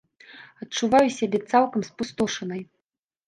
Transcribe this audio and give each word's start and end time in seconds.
Адчуваю 0.63 1.09
сябе 1.17 1.41
цалкам 1.53 1.81
спустошанай. 1.91 2.61